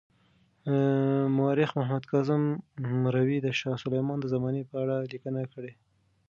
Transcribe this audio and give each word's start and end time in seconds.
مورخ 1.37 1.71
محمد 1.79 2.03
کاظم 2.11 2.41
مروي 3.03 3.37
د 3.41 3.47
شاه 3.59 3.77
سلیمان 3.83 4.17
د 4.21 4.25
زمانې 4.33 4.61
په 4.69 4.75
اړه 4.83 4.95
لیکنه 5.11 5.41
کړې. 5.53 5.71